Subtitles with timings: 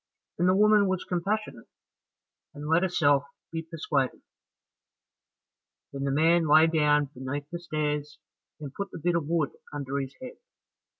[0.39, 1.67] and the woman was compassionate,
[2.55, 4.23] and let herself be persuaded.
[5.93, 8.17] Then the man lay down beneath the stairs,
[8.59, 10.37] and put the bit of wood under his head.